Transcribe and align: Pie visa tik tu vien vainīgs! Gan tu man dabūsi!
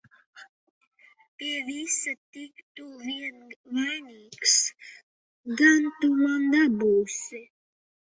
Pie 1.35 1.57
visa 1.65 2.13
tik 2.37 2.55
tu 2.79 2.85
vien 3.01 3.35
vainīgs! 3.81 4.55
Gan 5.61 5.87
tu 5.99 6.09
man 6.23 6.49
dabūsi! 6.57 7.43